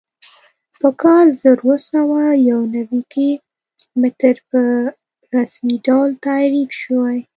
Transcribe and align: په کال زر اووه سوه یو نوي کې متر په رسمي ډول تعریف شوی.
په 0.79 0.89
کال 1.01 1.27
زر 1.41 1.57
اووه 1.63 1.77
سوه 1.91 2.21
یو 2.49 2.59
نوي 2.75 3.01
کې 3.13 3.29
متر 4.01 4.35
په 4.49 4.61
رسمي 5.35 5.77
ډول 5.87 6.09
تعریف 6.27 6.69
شوی. 6.81 7.19